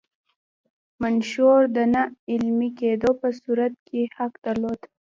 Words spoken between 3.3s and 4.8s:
صورت کې حق درلود.